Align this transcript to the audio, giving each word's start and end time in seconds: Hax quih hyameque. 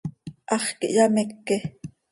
Hax 0.49 0.65
quih 0.79 0.91
hyameque. 0.95 1.55